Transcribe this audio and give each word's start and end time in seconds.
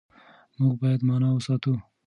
موږ 0.59 0.73
بايد 0.81 1.01
مانا 1.07 1.29
وساتو. 1.31 1.73